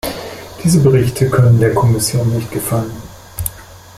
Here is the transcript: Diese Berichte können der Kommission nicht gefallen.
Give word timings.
Diese 0.63 0.79
Berichte 0.79 1.29
können 1.29 1.59
der 1.59 1.75
Kommission 1.75 2.27
nicht 2.33 2.49
gefallen. 2.51 2.89